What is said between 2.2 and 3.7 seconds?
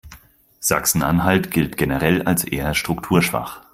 als eher strukturschwach.